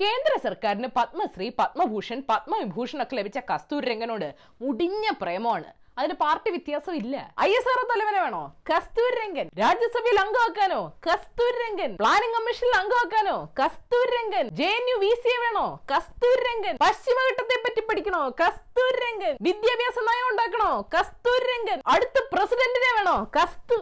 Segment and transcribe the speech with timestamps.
[0.00, 5.70] കേന്ദ്ര സർക്കാരിന് പത്മശ്രീ പത്മഭൂഷൺ പത്മവിഭൂഷൺ ഒക്കെ ലഭിച്ച കസ്തൂരി രംഗനോട് മുടിഞ്ഞ പ്രേമമാണ്.
[5.98, 7.14] അതിന് പാർട്ടി വ്യത്യാസം ഇല്ല.
[7.40, 8.42] ഐ എസ് ആർ തലവനെ വേണോ?
[8.70, 10.80] കസ്തൂരി രംഗൻ രാജ്യസഭയിൽ അംഗമാക്കാനോ?
[11.06, 13.36] കസ്തൂരി രംഗൻ പ്ലാനിംഗ് കമ്മീഷനിൽ അംഗമാക്കാനോ?
[13.60, 15.66] Kasturi Rangan J N U V C A വേണോ?
[15.92, 18.22] കസ്തൂരി രംഗൻ പശ്ചിമഘട്ടത്തെ പറ്റി പഠിക്കണോ?
[18.42, 20.72] കസ്തൂരി രംഗൻ വിദ്യാഭ്യാസ നയം ഉണ്ടാക്കണോ?
[20.96, 23.16] കസ്തൂരി രംഗൻ അടുത്ത പ്രസിഡന്റിനെ വേണോ?
[23.38, 23.78] കസ്തു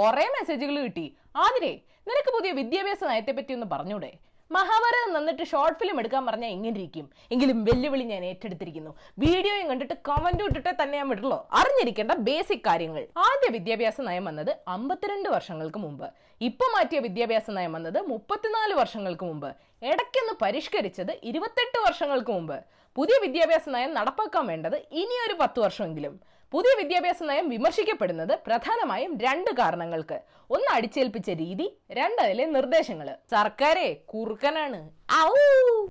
[0.00, 1.08] കുറെ മെസ്സേജുകൾ കിട്ടി.
[1.36, 1.74] ആതിരെ
[2.08, 4.12] നിനക്ക് പുതിയ വിദ്യാഭ്യാസ നയത്തെ പറ്റി ഒന്ന് പറഞ്ഞൂടെ?
[4.54, 8.92] മഹാഭാരതം നന്നിട്ട് ഷോർട്ട് ഫിലിം എടുക്കാൻ പറഞ്ഞാൽ എങ്ങനെ ഇരിക്കും എങ്കിലും വെല്ലുവിളി ഞാൻ ഏറ്റെടുത്തിരിക്കുന്നു.
[9.24, 13.02] വീഡിയോയും കണ്ടിട്ട് കമന്റും ഇട്ടിട്ടേ തന്നെ ഞാൻ വിടുള്ളൂ അറിഞ്ഞിരിക്കേണ്ട ബേസിക് കാര്യങ്ങൾ.
[13.28, 16.06] ആദ്യ വിദ്യാഭ്യാസ നയം വന്നത് അമ്പത്തിരണ്ട് വർഷങ്ങൾക്ക് മുമ്പ്.
[16.48, 19.50] ഇപ്പൊ മാറ്റിയ വിദ്യാഭ്യാസ നയം വന്നത് മുപ്പത്തിനാല് വർഷങ്ങൾക്ക് മുമ്പ്.
[19.90, 22.56] ഇടയ്ക്കൊന്ന് പരിഷ്കരിച്ചത് ഇരുപത്തെട്ട് വർഷങ്ങൾക്ക് മുമ്പ്.
[22.96, 26.14] പുതിയ വിദ്യാഭ്യാസ നയം നടപ്പാക്കാൻ വേണ്ടത് ഇനിയൊരു പത്ത് വർഷമെങ്കിലും.
[26.52, 30.16] പുതിയ വിദ്യാഭ്യാസ നയം വിമർശിക്കപ്പെടുന്നത് പ്രധാനമായും രണ്ട് കാരണങ്ങൾക്ക്.
[30.54, 31.66] ഒന്ന് അടിച്ചേൽപ്പിച്ച രീതി
[31.98, 34.80] രണ്ട് അതിലെ നിർദ്ദേശങ്ങൾ സർക്കാരെ കുറുക്കനാണ്.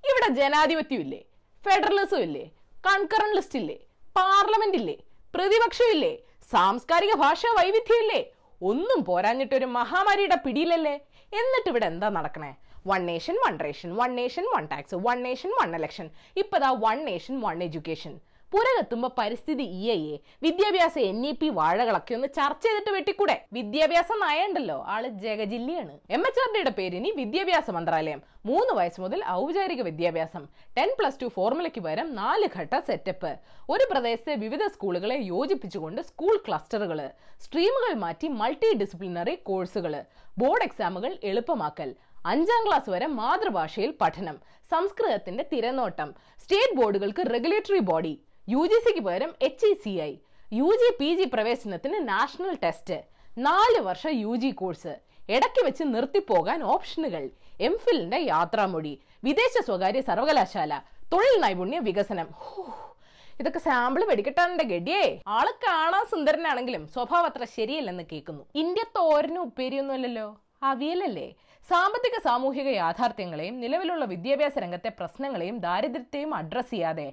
[0.09, 1.21] ഇവിടെ ജനാധിപത്യം ഇല്ലേ
[1.65, 2.45] ഫെഡറലിസം ഇല്ലേ
[2.87, 3.77] കൺകറൻ ലിസ്റ്റ് ഇല്ലേ
[4.19, 4.97] പാർലമെന്റ് ഇല്ലേ
[5.35, 6.13] പ്രതിപക്ഷം ഇല്ലേ
[6.53, 8.21] സാംസ്കാരിക ഭാഷാ വൈവിധ്യം ഇല്ലേ
[8.69, 10.93] ഒന്നും പോരാഞ്ഞിട്ട് ഒരു മഹാമാരിയുടെ പിടിയിലല്ലേ?
[11.39, 12.51] എന്നിട്ട് ഇവിടെ എന്താ നടക്കണേ?
[12.89, 16.07] One nation one ration one nation one tax one nation one election
[16.41, 18.13] ഇപ്പതാ വൺ നേഷൻ വൺ എഡ്യൂക്കേഷൻ
[18.51, 23.45] പുറകെത്തുമ്പോ പരിസ്ഥിതി ഇ ഐ എ വിദ്യാഭ്യാസ എൻ ഇ പി വാഴകളൊക്കെ ഒന്ന് ചർച്ച ചെയ്തിട്ട് വെട്ടിക്കൂടെ?
[23.53, 25.99] വിദ്യാഭ്യാസം നയണ്ടല്ലോ ആൾ ജഗജില്ലിയാണ്.
[26.09, 28.21] എം എച്ച് ആർ ഡിയുടെ പേര് ഇനി വിദ്യാഭ്യാസ മന്ത്രാലയം.
[28.45, 30.47] മൂന്ന് വയസ്സ് മുതൽ ഔപചാരിക വിദ്യാഭ്യാസം.
[30.77, 33.35] ടെൻ പ്ലസ് ടു ഫോർമുലയ്ക്ക് പകരം നാല് ഘട്ട സെറ്റപ്പ്.
[33.69, 37.09] ഒരു പ്രദേശത്തെ വിവിധ സ്കൂളുകളെ യോജിപ്പിച്ചുകൊണ്ട് സ്കൂൾ ക്ലസ്റ്ററുകൾ
[37.41, 40.03] സ്ട്രീമുകൾ മാറ്റി മൾട്ടി ഡിസിപ്ലിനറി കോഴ്സുകൾ
[40.37, 41.95] ബോർഡ് എക്സാമുകൾ എളുപ്പമാക്കൽ.
[42.25, 44.39] അഞ്ചാം ക്ലാസ് വരെ മാതൃഭാഷയിൽ പഠനം.
[44.71, 46.15] സംസ്കൃതത്തിന്റെ തിരനോട്ടം.
[46.43, 48.21] സ്റ്റേറ്റ് ബോർഡുകൾക്ക് റെഗുലേറ്ററി ബോഡി.
[48.53, 50.11] യു ജി സിക്ക് പകരം H E C I
[50.53, 52.97] U G P G പ്രവേശനത്തിന് നാഷണൽ ടെസ്റ്റ്
[53.37, 54.93] നാല് വർഷ യു ജി കോഴ്സ്
[55.35, 57.23] ഇടയ്ക്ക് വെച്ച് നിർത്തിപ്പോകാൻ ഓപ്ഷനുകൾ
[57.67, 60.73] എം ഫിലിന്റെ യാത്രാമൊഴി വിദേശ സ്വകാര്യ സർവകലാശാല
[61.13, 62.27] തൊഴിൽ നൈപുണ്യ വികസനം.
[63.39, 65.01] ഇതൊക്കെ സാമ്പിൾ വെടിക്കെട്ടാണെന്റെ ഗഡിയേ.
[65.37, 68.43] ആൾ കാണാൻ സുന്ദരനാണെങ്കിലും സ്വഭാവം അത്ര ശരിയല്ലെന്ന് കേൾക്കുന്നു.
[68.63, 70.27] ഇന്ത്യ തോരനും ഉപ്പേരിയൊന്നുമല്ലല്ലോ
[70.71, 71.27] അവിയലല്ലേ?
[71.69, 77.05] സാമ്പത്തിക സാമൂഹിക യാഥാർത്ഥ്യങ്ങളെയും നിലവിലുള്ള വിദ്യാഭ്യാസ രംഗത്തെ പ്രശ്നങ്ങളെയും ദാരിദ്ര്യത്തെയും അഡ്രസ്സ് ചെയ്യാതെ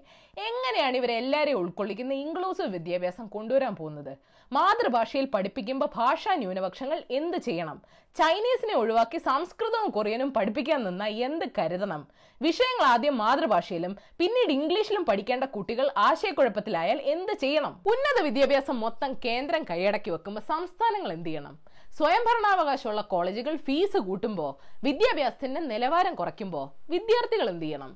[0.49, 4.13] എങ്ങനെയാണ് ഇവരെ എല്ലാവരെയും ഉൾക്കൊള്ളിക്കുന്ന ഇൻക്ലൂസീവ് വിദ്യാഭ്യാസം കൊണ്ടുവരാൻ പോകുന്നത്?
[4.53, 7.79] മാതൃഭാഷയിൽ പഠിപ്പിക്കുമ്പോൾ ഭാഷാ ന്യൂനപക്ഷങ്ങൾ എന്ത് ചെയ്യണം?
[8.17, 12.03] ചൈനീസിനെ ഒഴിവാക്കി സംസ്കൃതവും കൊറിയനും പഠിപ്പിക്കാൻ നിന്ന എന്ത് കരുതണം?
[12.41, 17.75] വിഷയങ്ങൾ ആദ്യം മാതൃഭാഷയിലും പിന്നീട് ഇംഗ്ലീഷിലും പഠിക്കേണ്ട കുട്ടികൾ ആശയക്കുഴപ്പത്തിലായാൽ എന്ത് ചെയ്യണം?
[17.93, 21.57] ഉന്നത വിദ്യാഭ്യാസം മൊത്തം കേന്ദ്രം കൈയടക്കി വെക്കുമ്പോൾ സംസ്ഥാനങ്ങൾ എന്ത് ചെയ്യണം?
[21.97, 24.51] സ്വയംഭരണാവകാശമുള്ള കോളേജുകൾ ഫീസ് കൂട്ടുമ്പോൾ
[24.87, 27.91] വിദ്യാഭ്യാസത്തിന്റെ നിലവാരം കുറയ്ക്കുമ്പോൾ വിദ്യാർത്ഥികൾ എന്ത് ചെയ്യണം?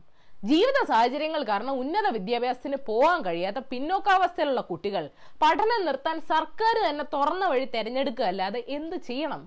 [0.48, 5.04] ജീവിത സാഹചര്യങ്ങൾ കാരണം ഉന്നത വിദ്യാഭ്യാസത്തിന് പോകാൻ കഴിയാത്ത പിന്നോക്കാവസ്ഥയിലുള്ള കുട്ടികൾ
[5.42, 9.42] പഠനം നിർത്താൻ സർക്കാർ തന്നെ തുറന്ന വഴി തെരഞ്ഞെടുക്കുക അല്ലാതെ എന്ത് ചെയ്യണം?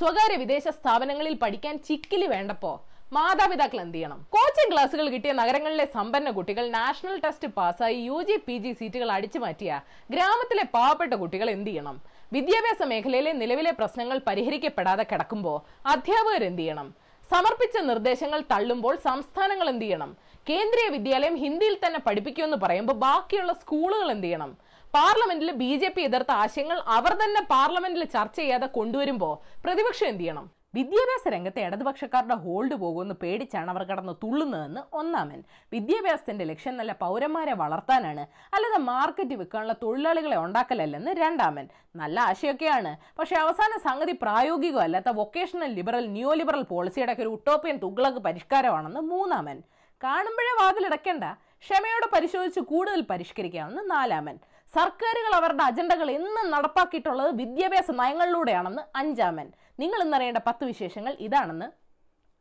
[0.00, 2.72] സ്വകാര്യ വിദേശ സ്ഥാപനങ്ങളിൽ പഠിക്കാൻ ചിക്കിലി വേണ്ടപ്പോ
[3.16, 4.20] മാതാപിതാക്കൾ എന്ത് ചെയ്യണം?
[4.34, 9.38] കോച്ചിങ് ക്ലാസ്സുകൾ കിട്ടിയ നഗരങ്ങളിലെ സമ്പന്ന കുട്ടികൾ നാഷണൽ ടെസ്റ്റ് പാസ്സായി യു ജി പി ജി സീറ്റുകൾ അടിച്ചു
[9.44, 9.80] മാറ്റിയ
[10.14, 11.96] ഗ്രാമത്തിലെ പാവപ്പെട്ട കുട്ടികൾ എന്ത് ചെയ്യണം?
[12.32, 15.58] വിദ്യാഭ്യാസ മേഖലയിലെ നിലവിലെ പ്രശ്നങ്ങൾ പരിഹരിക്കപ്പെടാതെ കിടക്കുമ്പോൾ
[15.92, 16.88] അധ്യാപകർ എന്ത് ചെയ്യണം?
[17.32, 20.10] സമർപ്പിച്ച നിർദ്ദേശങ്ങൾ തള്ളുമ്പോൾ സംസ്ഥാനങ്ങൾ എന്ത് ചെയ്യണം?
[20.48, 24.50] കേന്ദ്രീയ വിദ്യാലയം ഹിന്ദിയിൽ തന്നെ പഠിപ്പിക്കുമെന്ന് പറയുമ്പോൾ ബാക്കിയുള്ള സ്കൂളുകൾ എന്ത് ചെയ്യണം?
[24.96, 30.44] പാർലമെന്റിൽ ബി ജെ പി എതിർത്ത ആശയങ്ങൾ അവർ തന്നെ പാർലമെന്റിൽ ചർച്ച ചെയ്യാതെ കൊണ്ടുവരുമ്പോൾ പ്രതിപക്ഷം എന്ത് ചെയ്യണം?
[30.74, 35.40] വിദ്യാഭ്യാസ രംഗത്തെ ഇടതുപക്ഷക്കാരുടെ ഹോൾഡ് പോകുമെന്ന് പേടിച്ചാണ് അവർ കടന്ന് തുള്ളുന്നതെന്ന് ഒന്നാമൻ
[35.72, 43.78] വിദ്യാഭ്യാസത്തിന്റെ ലക്ഷ്യം നല്ല പൗരന്മാരെ വളർത്താനാണ് അല്ലാതെ മാർക്കറ്റ് വിൽക്കാനുള്ള തൊഴിലാളികളെ ഉണ്ടാക്കലല്ലെന്ന് രണ്ടാമൻ നല്ല ആശയമൊക്കെയാണ് പക്ഷെ അവസാന
[43.84, 49.60] സംഗതി പ്രായോഗികമല്ലാത്ത വൊക്കേഷണൽ ലിബറൽ ന്യൂ ലിബറൽ പോളിസിയുടെ ഒരു ഉട്ടോപ്യൻ തുഗ്ലക്ക് പരിഷ്കാരമാണെന്ന് മൂന്നാമൻ
[50.00, 51.24] കാണുമ്പോഴേ വാതിലടക്കേണ്ട
[51.64, 54.36] ക്ഷമയോടെ പരിശോധിച്ച് കൂടുതൽ പരിഷ്കരിക്കാമെന്ന് നാലാമൻ
[54.74, 59.48] സർക്കാരുകൾ അവരുടെ അജണ്ടകൾ എന്നും നടപ്പാക്കിയിട്ടുള്ളത് വിദ്യാഭ്യാസ നയങ്ങളിലൂടെയാണെന്ന് അഞ്ചാമൻ.
[59.78, 61.68] നിങ്ങൾ ഇന്നറിയേണ്ട പത്ത് വിശേഷങ്ങൾ ഇതാണെന്ന്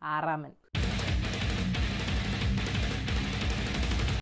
[0.02, 0.52] ആറാമൻ.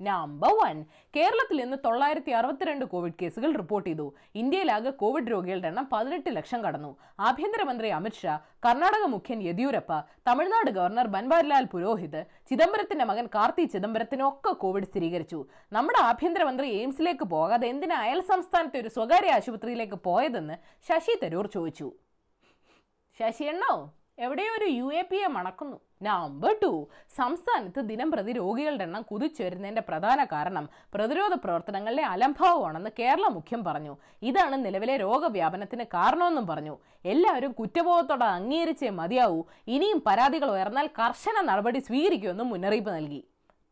[0.08, 0.78] നമ്പർ വൺ
[1.16, 4.06] കേരളത്തിൽ ഇന്ന് തൊള്ളായിരത്തി അറുപത്തിരണ്ട് കോവിഡ് കേസുകൾ റിപ്പോർട്ട് ചെയ്തു.
[4.36, 6.92] ഇന്ത്യയിലാകെ കോവിഡ് രോഗികളുടെ എണ്ണം പതിനെട്ട് ലക്ഷം കടന്നു.
[7.20, 15.46] ആഭ്യന്തരമന്ത്രി അമിത്ഷാ കർണാടക മുഖ്യൻ യെദ്യൂരപ്പ തമിഴ്നാട് ഗവർണർ ബൻവാരിലാൽ പുരോഹിത് ചിദംബരത്തിന്റെ മകൻ കാർത്തി ചിദംബരത്തിനൊക്കെ കോവിഡ് സ്ഥിരീകരിച്ചു.
[15.74, 20.58] നമ്മുടെ ആഭ്യന്തരമന്ത്രി എയിംസിലേക്ക് പോകാതെ എന്തിനാ അയൽ സംസ്ഥാനത്തെ ഒരു സ്വകാര്യ ആശുപത്രിയിലേക്ക് പോയതെന്ന്
[20.90, 21.90] ശശി തരൂർ ചോദിച്ചു.
[23.20, 23.74] ശശി എണ്ണോ
[24.18, 25.78] എവിടെയോ ഒരു യു എ പി എ മണക്കുന്നു.
[26.02, 26.88] നമ്പർ ടു
[27.18, 33.98] സംസ്ഥാനത്ത് ദിനം പ്രതി രോഗികളുടെ എണ്ണം കുതിച്ചുവരുന്നതിന്റെ പ്രധാന കാരണം പ്രതിരോധ പ്രവർത്തനങ്ങളിലെ അലംഭാവമാണെന്ന് കേരള മുഖ്യം പറഞ്ഞു.
[34.22, 36.78] ഇതാണ് നിലവിലെ രോഗവ്യാപനത്തിന് കാരണമെന്നും പറഞ്ഞു.
[37.06, 39.44] എല്ലാവരും കുറ്റബോധത്തോടെ അംഗീകരിച്ചേ മതിയാവൂ.
[39.68, 43.22] ഇനിയും പരാതികൾ ഉയർന്നാൽ കർശന നടപടി സ്വീകരിക്കുമെന്നും മുന്നറിയിപ്പ് നൽകി.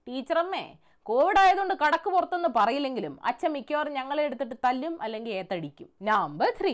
[0.07, 0.65] ടീച്ചറമ്മേ
[1.09, 5.87] കോവിഡ് ആയതുകൊണ്ട് കടക്ക് പുറത്തെന്ന് പറയില്ലെങ്കിലും അച്ഛൻ മിക്കവാറും ഞങ്ങളെ എടുത്തിട്ട് തല്ലും അല്ലെങ്കിൽ ഏത്തടിക്കും.
[6.09, 6.73] നമ്പർ ത്രീ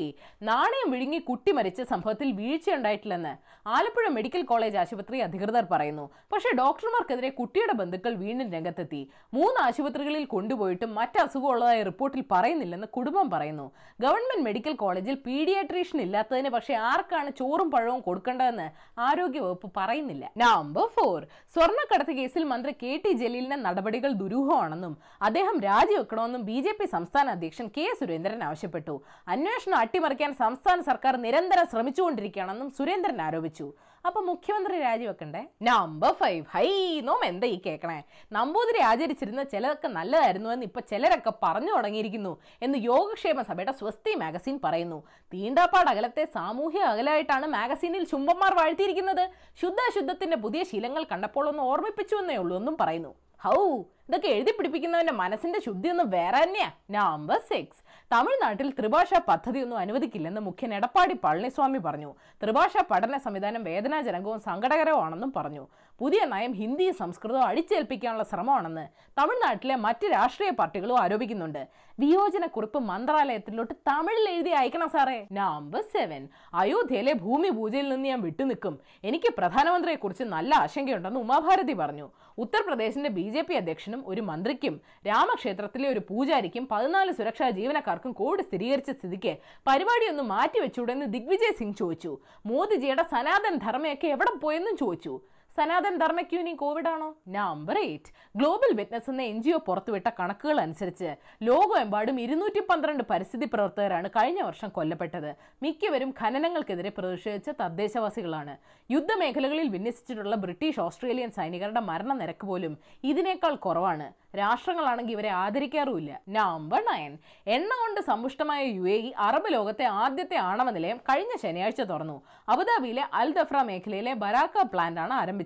[0.50, 3.32] നാണയം വിഴുങ്ങി കുട്ടി മരിച്ച സംഭവത്തിൽ വീഴ്ച ഉണ്ടായിട്ടില്ലെന്ന്
[3.76, 6.06] ആലപ്പുഴ മെഡിക്കൽ കോളേജ് ആശുപത്രി അധികൃതർ പറയുന്നു.
[6.32, 9.02] പക്ഷേ ഡോക്ടർമാർക്കെതിരെ കുട്ടിയുടെ ബന്ധുക്കൾ വീണ്ടും രംഗത്തെത്തി.
[9.38, 13.68] മൂന്ന് ആശുപത്രികളിൽ കൊണ്ടുപോയിട്ടും മറ്റ് അസുഖമുള്ളതായി റിപ്പോർട്ടിൽ പറയുന്നില്ലെന്ന് കുടുംബം പറയുന്നു.
[14.06, 18.68] ഗവൺമെന്റ് മെഡിക്കൽ കോളേജിൽ പീഡിയാട്രീഷ്യൻ ഇല്ലാത്തതിന് പക്ഷേ ആർക്കാണ് ചോറും പഴവും കൊടുക്കേണ്ടതെന്ന്
[19.08, 20.26] ആരോഗ്യവകുപ്പ് പറയുന്നില്ല.
[20.46, 21.18] നമ്പർ ഫോർ
[21.56, 27.68] സ്വർണക്കടത്ത് കേസിൽ മന്ത്രി കെ ടി ജലീലിന്റെ നടപടികൾ ദുരൂഹമാണെന്നും അദ്ദേഹം രാജിവെക്കണമെന്നും ബി ജെ പി സംസ്ഥാന അധ്യക്ഷൻ
[27.78, 29.02] കെ സുരേന്ദ്രൻ ആവശ്യപ്പെട്ടു.
[29.28, 33.74] അന്വേഷണം അട്ടിമറിക്കാൻ സംസ്ഥാന സർക്കാർ നിരന്തരം ശ്രമിച്ചുകൊണ്ടിരിക്കുകയാണെന്നും സുരേന്ദ്രൻ ആരോപിച്ചു.
[34.06, 35.42] അപ്പൊ മുഖ്യമന്ത്രി രാജിവെക്കണ്ടേ?
[35.62, 36.68] നമ്പർ ഫൈവ് ഹൈ
[37.02, 38.04] നോം എന്താ ഈ കേക്കണേ?
[38.32, 45.00] നമ്പൂതിരി ആചരിച്ചിരുന്ന ചിലതൊക്കെ നല്ലതായിരുന്നു എന്ന് ഇപ്പൊ ചിലരൊക്കെ പറഞ്ഞു തുടങ്ങിയിരിക്കുന്നു എന്ന് യോഗക്ഷേമ സഭയുടെ സ്വസ്തി മാഗസിൻ പറയുന്നു.
[45.34, 49.30] തീണ്ടാപ്പാട് അകലത്തെ സാമൂഹ്യ അകലായിട്ടാണ് മാഗസീനിൽ ചുംബന്മാർ വാഴ്ത്തിയിരിക്കുന്നത്.
[49.62, 53.16] ശുദ്ധശുദ്ധത്തിന്റെ പുതിയ ശീലങ്ങൾ കണ്ടപ്പോൾ ഒന്ന് ഓർമ്മിപ്പിച്ചു എന്നേ ഉള്ളൂ എന്നും പറയുന്നു.
[53.44, 56.72] ഹൗ ഇതൊക്കെ എഴുതി പിടിപ്പിക്കുന്നവന്റെ മനസ്സിന്റെ ശുദ്ധി ഒന്നും വേറെ തന്നെയാ.
[56.92, 57.82] നമ്പർ സിക്സ്
[58.12, 62.16] തമിഴ്നാട്ടിൽ ത്രിഭാഷാ പദ്ധതി ഒന്നും അനുവദിക്കില്ലെന്ന് മുഖ്യൻ എടപ്പാടി പളനിസ്വാമി പറഞ്ഞു.
[62.44, 65.68] ത്രിഭാഷാ പഠന സംവിധാനം വേദനാജനകവും സങ്കടകരവുമാണെന്നും പറഞ്ഞു.
[66.00, 68.88] പുതിയ നയം ഹിന്ദി സംസ്കൃതവും അടിച്ചേൽപ്പിക്കാനുള്ള ശ്രമമാണെന്ന്
[69.20, 71.68] തമിഴ്നാട്ടിലെ മറ്റ് രാഷ്ട്രീയ പാർട്ടികളും ആരോപിക്കുന്നുണ്ട്.
[72.00, 75.28] വിയോജനക്കുറിപ്പ് മന്ത്രാലയത്തിലോട്ട് തമിഴിൽ എഴുതി അയക്കണം സാറേ.
[75.32, 78.80] നമ്പർ സെവൻ അയോധ്യയിലെ ഭൂമി പൂജയിൽ നിന്ന് ഞാൻ വിട്ടുനിൽക്കും.
[79.04, 82.10] എനിക്ക് പ്രധാനമന്ത്രിയെക്കുറിച്ച് നല്ല ആശങ്കയുണ്ടെന്ന് ഉമാഭാരതി പറഞ്ഞു.
[82.38, 88.92] ഉത്തർപ്രദേശിന്റെ ബി ജെ പി അധ്യക്ഷനും ഒരു മന്ത്രിക്കും രാമക്ഷേത്രത്തിലെ ഒരു പൂജാരിക്കും പതിനാല് സുരക്ഷാ ജീവനക്കാർക്കും കോവിഡ് സ്ഥിരീകരിച്ച
[88.92, 89.38] സ്ഥിതിക്ക്
[89.68, 92.18] പരിപാടിയൊന്ന് മാറ്റിവെച്ചൂടെന്ന് ദിഗ്വിജയ് സിംഗ് ചോദിച്ചു.
[92.46, 95.22] മോദിജിയുടെ സനാതൻ ധർമ്മയൊക്കെ എവിടെ പോയെന്നും ചോദിച്ചു.
[95.58, 98.10] സനാതൻ ധർമ്മയ്ക്ക് ഇനി കോവിഡ് ആണോ നമ്പർ എയ്റ്റ്
[98.40, 101.10] ഗ്ലോബൽ വിറ്റ്നസ് എന്ന എൻ ജി ഒ പുറത്തുവിട്ട കണക്കുകൾ അനുസരിച്ച്
[101.44, 105.36] ലോകമെമ്പാടും ഇരുന്നൂറ്റി പന്ത്രണ്ട് പരിസ്ഥിതി പ്രവർത്തകരാണ് കഴിഞ്ഞ വർഷം കൊല്ലപ്പെട്ടത്.
[105.64, 108.56] മിക്കവരും ഖനനങ്ങൾക്കെതിരെ പ്രതിഷേധിച്ച തദ്ദേശവാസികളാണ്.
[108.92, 114.10] യുദ്ധമേഖലകളിൽ വിന്യസിച്ചിട്ടുള്ള ബ്രിട്ടീഷ് ഓസ്ട്രേലിയൻ സൈനികരുടെ മരണനിരക്ക് പോലും ഇതിനേക്കാൾ കുറവാണ്.
[114.42, 116.22] രാഷ്ട്രങ്ങളാണെങ്കിൽ ഇവരെ ആദരിക്കാറുമില്ല.
[116.40, 117.18] നമ്പർ നയൻ
[117.56, 122.18] എണ്ണ കൊണ്ട് സമ്പുഷ്ടമായ യു എ ഇ അറബ് ലോകത്തെ ആദ്യത്തെ ആണവ നിലയം കഴിഞ്ഞ ശനിയാഴ്ച തുറന്നു.
[122.50, 125.44] അബുദാബിയിലെ അൽ ദഫ്ര മേഖലയിലെ ബരാക്ക പ്ലാന്റ് ആണ് ആരംഭിച്ചത്.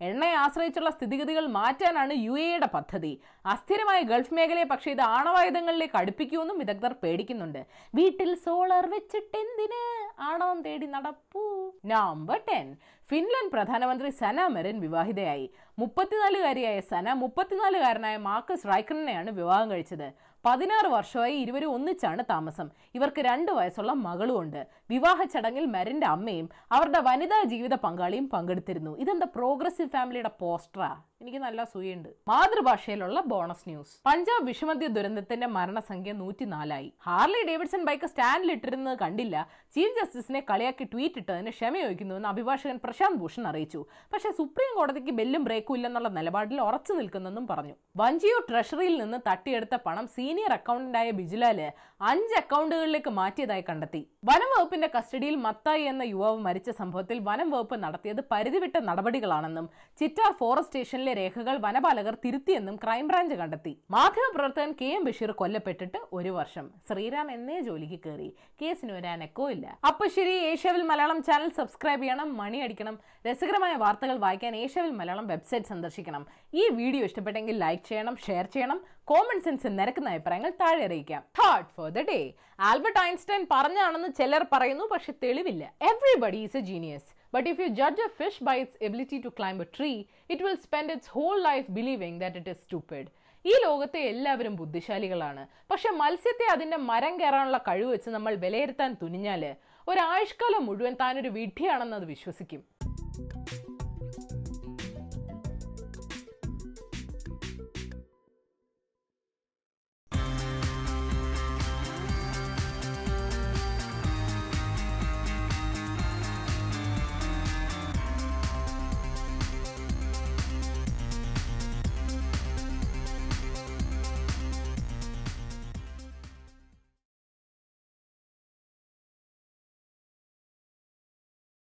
[0.00, 3.20] എണ്ണയെ ആശ്രയിച്ചുള്ള സ്ഥിതിഗതികൾ മാറ്റാനാണ് യു എയുടെ പദ്ധതി.
[3.46, 7.66] അസ്ഥിരമായ ഗൾഫ് മേഖലയെ പക്ഷേ ഇത് ആണവായുധങ്ങളിലേക്ക് അടുപ്പിക്കുമെന്നും വിദഗ്ധർ പേടിക്കുന്നുണ്ട്.
[7.94, 9.82] വീട്ടിൽ സോളാർ വെച്ചിട്ട് എന്തിന്?
[10.20, 11.72] ആണവം തേടി നടപ്പൂ.
[11.84, 12.76] Number ten.
[13.10, 15.50] ഫിൻലൻഡ് പ്രധാനമന്ത്രി സന മെറിൻ വിവാഹിതയായി.
[15.78, 20.33] മുപ്പത്തിനാലുകാരിയായ സന മുപ്പത്തിനാലുകാരനായ മാർക്കസ് റൈക്കണിനെയാണ് വിവാഹം കഴിച്ചത്.
[20.46, 22.68] പതിനാറ് വർഷമായി ഇരുവരും ഒന്നിച്ചാണ് താമസം.
[22.94, 24.66] ഇവർക്ക് രണ്ട് വയസ്സുള്ള മകളുമുണ്ട്.
[24.90, 28.98] വിവാഹ ചടങ്ങിൽ മരന്റെ അമ്മയും അവരുടെ വനിതാ ജീവിത പങ്കാളിയും പങ്കെടുത്തിരുന്നു.
[28.98, 30.90] ഇതെന്താ പ്രോഗ്രസീവ് ഫാമിലിയുടെ പോസ്റ്ററാ
[31.24, 33.92] എനിക്ക് നല്ല സുഖയുണ്ട് മാതൃഭാഷയിലുള്ള ബോണസ് ന്യൂസ്.
[34.06, 36.88] പഞ്ചാബ് വിഷമദ്യ ദുരന്തത്തിന്റെ മരണസംഖ്യ നൂറ്റിനാലായി.
[37.06, 39.36] ഹാർലി ഡേവിഡ്സൺ ബൈക്ക് സ്റ്റാൻഡിൽ ഇട്ടിരുന്നത് കണ്ടില്ല.
[39.74, 43.80] ചീഫ് ജസ്റ്റിസിനെ കളിയാക്കി ട്വീറ്റ് ഇട്ടതിന് ക്ഷമ ചോദിക്കുന്നുവെന്ന് അഭിഭാഷകൻ പ്രശാന്ത് ഭൂഷൺ അറിയിച്ചു.
[44.14, 47.74] പക്ഷേ സുപ്രീം കോടതിക്ക് ബെല്ലും ബ്രേക്കും ഇല്ലെന്നുള്ള നിലപാടിൽ ഉറച്ചു നിൽക്കുന്നെന്നും പറഞ്ഞു.
[48.02, 51.62] വഞ്ചിയോ ട്രഷറിയിൽ നിന്ന് തട്ടിയെടുത്ത പണം സീനിയർ അക്കൗണ്ടന്റായ ബിജുലാൽ
[52.10, 54.02] അഞ്ച് അക്കൗണ്ടുകളിലേക്ക് മാറ്റിയതായി കണ്ടെത്തി.
[54.30, 59.66] വനം വകുപ്പിന്റെ കസ്റ്റഡിയിൽ മത്തായി എന്ന യുവാവ് മരിച്ച സംഭവത്തിൽ വനം വകുപ്പ് നടത്തിയത് പരിധിവിട്ട നടപടികളാണെന്നും
[60.00, 63.72] ചിറ്റാർ ഫോറസ്റ്റ് സ്റ്റേഷനിലെ രേഖകൾ വനപാലകർ തിരുത്തിയെന്നും ക്രൈംബ്രാഞ്ച് കണ്ടെത്തി.
[63.90, 66.70] മാധ്യമപ്രവർത്തകൻ കെ എം ബഷീർ കൊല്ലപ്പെട്ടിട്ട് ഒരു വർഷം.
[66.88, 68.28] ശ്രീറാം എന്നേ ജോലിക്ക് കയറി
[68.62, 69.78] കേസിന് ഒരു അനക്കോ ഇല്ല.
[69.86, 72.98] അപ്പൊ ശരി ഏഷ്യാവിൽ മലയാളം ചാനൽ സബ്സ്ക്രൈബ് ചെയ്യണം മണി അടിക്കണം.
[73.30, 76.26] രസകരമായ വാർത്തകൾ വായിക്കാൻ ഏഷ്യാവിൽ മലയാളം വെബ്സൈറ്റ് സന്ദർശിക്കണം.
[76.54, 78.80] ഈ വീഡിയോ ഇഷ്ടപ്പെട്ടെങ്കിൽ ലൈക്ക് ചെയ്യണം ഷെയർ ചെയ്യണം.
[79.04, 81.22] കോമൺ സെൻസ് നിരക്കുന്ന അഭിപ്രായങ്ങൾ താഴെ അറിയിക്കാം.
[81.40, 82.18] Heart for the day
[82.60, 85.64] Albert Einstein പറഞ്ഞാണെന്ന് ചിലർ പറയുന്നു പക്ഷെ തെളിവില്ല.
[85.82, 89.60] Everybody is a genius But if you judge a fish by its ability to climb
[89.60, 89.96] a tree,
[90.28, 93.04] it will spend its whole life believing that it is stupid.
[93.44, 99.42] ഈ ലോകത്തെ എല്ലാവരും ബുദ്ധിശാലികളാണ് പക്ഷെ മത്സ്യത്തെ അതിന്റെ മരം കയറാനുള്ള കഴിവ് വെച്ച് നമ്മൾ വിലയിരുത്താൻ തുനിഞ്ഞാൽ
[99.86, 102.60] ഒരാഴ്ചക്കാലം മുഴുവൻ താനൊരു വിഡ്ഢിയാണെന്ന് അത് വിശ്വസിക്കും